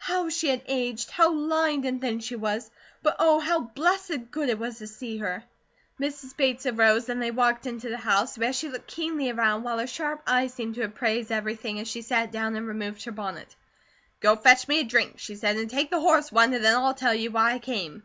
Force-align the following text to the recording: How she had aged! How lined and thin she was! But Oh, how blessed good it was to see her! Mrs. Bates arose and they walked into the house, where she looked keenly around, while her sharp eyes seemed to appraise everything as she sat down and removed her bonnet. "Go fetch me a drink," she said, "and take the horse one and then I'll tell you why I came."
How 0.00 0.28
she 0.28 0.48
had 0.48 0.60
aged! 0.66 1.10
How 1.12 1.32
lined 1.32 1.86
and 1.86 1.98
thin 1.98 2.20
she 2.20 2.36
was! 2.36 2.70
But 3.02 3.16
Oh, 3.20 3.40
how 3.40 3.60
blessed 3.60 4.30
good 4.30 4.50
it 4.50 4.58
was 4.58 4.76
to 4.80 4.86
see 4.86 5.16
her! 5.16 5.42
Mrs. 5.98 6.36
Bates 6.36 6.66
arose 6.66 7.08
and 7.08 7.22
they 7.22 7.30
walked 7.30 7.64
into 7.66 7.88
the 7.88 7.96
house, 7.96 8.36
where 8.36 8.52
she 8.52 8.68
looked 8.68 8.86
keenly 8.86 9.30
around, 9.30 9.62
while 9.62 9.78
her 9.78 9.86
sharp 9.86 10.22
eyes 10.26 10.52
seemed 10.52 10.74
to 10.74 10.82
appraise 10.82 11.30
everything 11.30 11.80
as 11.80 11.88
she 11.88 12.02
sat 12.02 12.30
down 12.30 12.54
and 12.54 12.68
removed 12.68 13.04
her 13.04 13.12
bonnet. 13.12 13.56
"Go 14.20 14.36
fetch 14.36 14.68
me 14.68 14.80
a 14.80 14.84
drink," 14.84 15.18
she 15.20 15.36
said, 15.36 15.56
"and 15.56 15.70
take 15.70 15.90
the 15.90 16.00
horse 16.00 16.30
one 16.30 16.52
and 16.52 16.62
then 16.62 16.76
I'll 16.76 16.92
tell 16.92 17.14
you 17.14 17.30
why 17.30 17.52
I 17.54 17.58
came." 17.58 18.02